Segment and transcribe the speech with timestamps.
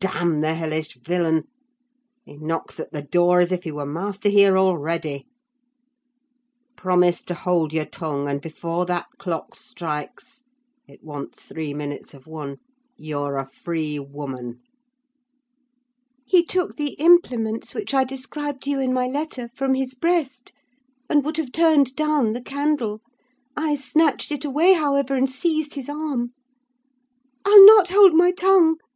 [0.00, 1.44] Damn the hellish villain!
[2.24, 5.28] He knocks at the door as if he were master here already!
[6.76, 13.36] Promise to hold your tongue, and before that clock strikes—it wants three minutes of one—you're
[13.36, 14.60] a free woman!'
[16.24, 20.52] "He took the implements which I described to you in my letter from his breast,
[21.08, 23.02] and would have turned down the candle.
[23.56, 26.32] I snatched it away, however, and seized his arm.
[27.44, 28.78] "'I'll not hold my tongue!